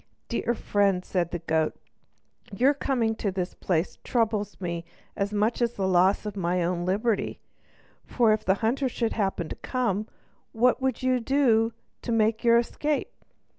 "Dear 0.29 0.55
friend," 0.55 1.05
said 1.05 1.29
the 1.29 1.37
goat, 1.37 1.75
"your 2.51 2.73
coming 2.73 3.13
to 3.17 3.31
this 3.31 3.53
place 3.53 3.99
troubles 4.03 4.59
me 4.59 4.83
as 5.15 5.31
much 5.31 5.61
as 5.61 5.73
the 5.73 5.87
loss 5.87 6.25
of 6.25 6.35
my 6.35 6.63
own 6.63 6.87
liberty; 6.87 7.39
for 8.03 8.33
if 8.33 8.43
the 8.43 8.55
hunter 8.65 8.89
should 8.89 9.13
happen 9.13 9.47
to 9.49 9.55
come, 9.57 10.07
what 10.53 10.81
would 10.81 11.03
you 11.03 11.19
do 11.19 11.73
to 12.01 12.11
make 12.11 12.43
your 12.43 12.57
escape? 12.57 13.11